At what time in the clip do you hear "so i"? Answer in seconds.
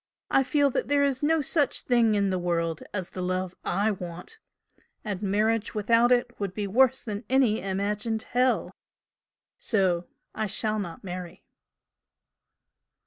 9.59-10.47